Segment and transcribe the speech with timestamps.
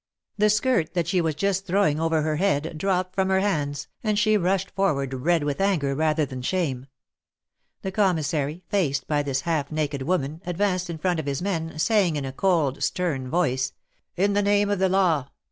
[0.35, 4.17] The skirt that she was just throwing over her head dropped from her hands, and
[4.17, 6.87] she rushed forward red with anger rather than shame.
[7.83, 11.77] The Commissary, faced by this half naked woman, ad vanced in front of his men,
[11.77, 13.73] saying, in a cold, stern voice:
[14.17, 15.27] In the Name of the Law!